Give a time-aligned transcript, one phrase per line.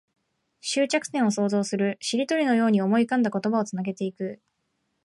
[0.61, 1.99] 終着点を想像する。
[2.01, 4.41] しりとりのように思い浮かんだ言葉をつなげていく。